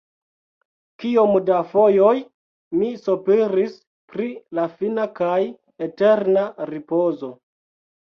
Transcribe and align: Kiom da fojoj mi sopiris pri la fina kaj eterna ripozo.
Kiom 1.03 1.35
da 1.49 1.59
fojoj 1.73 2.15
mi 2.79 2.91
sopiris 3.03 3.77
pri 4.17 4.33
la 4.61 4.69
fina 4.81 5.09
kaj 5.23 5.39
eterna 5.91 6.51
ripozo. 6.77 7.35